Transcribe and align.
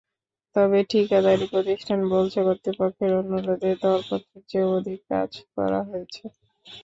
তবে 0.55 0.79
ঠিকাদারি 0.91 1.45
প্রতিষ্ঠান 1.53 1.99
বলছে, 2.13 2.39
কর্তৃপক্ষের 2.47 3.11
অনুরোধে 3.21 3.71
দরপত্রের 3.81 4.43
চেয়েও 4.49 4.75
অধিক 4.77 4.99
কাজ 5.11 5.31
করা 5.55 5.79
হয়েছে। 5.89 6.23